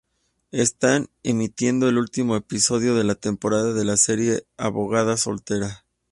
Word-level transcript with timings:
Están 0.51 1.09
emitiendo 1.21 1.87
el 1.87 1.99
último 1.99 2.35
episodio 2.35 2.95
de 2.95 3.03
la 3.03 3.13
temporada 3.13 3.71
de 3.71 3.85
la 3.85 3.97
serie 3.97 4.47
"abogada 4.57 5.15
soltera". 5.15 5.85